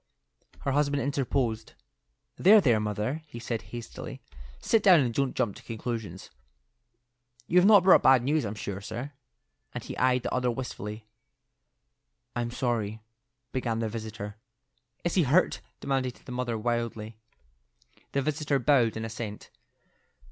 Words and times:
Her 0.61 0.71
husband 0.71 0.99
interposed. 1.03 1.73
"There, 2.35 2.59
there, 2.59 2.79
mother," 2.79 3.21
he 3.27 3.37
said, 3.37 3.61
hastily. 3.69 4.19
"Sit 4.59 4.81
down, 4.81 4.99
and 4.99 5.13
don't 5.13 5.35
jump 5.35 5.55
to 5.57 5.61
conclusions. 5.61 6.31
You've 7.45 7.67
not 7.67 7.83
brought 7.83 8.01
bad 8.01 8.23
news, 8.23 8.43
I'm 8.43 8.55
sure, 8.55 8.81
sir;" 8.81 9.11
and 9.75 9.83
he 9.83 9.95
eyed 9.99 10.23
the 10.23 10.33
other 10.33 10.49
wistfully. 10.49 11.05
"I'm 12.35 12.49
sorry—" 12.49 13.03
began 13.51 13.77
the 13.77 13.89
visitor. 13.89 14.37
"Is 15.03 15.13
he 15.13 15.21
hurt?" 15.21 15.61
demanded 15.81 16.15
the 16.25 16.31
mother, 16.31 16.57
wildly. 16.57 17.19
The 18.13 18.23
visitor 18.23 18.57
bowed 18.57 18.97
in 18.97 19.05
assent. 19.05 19.51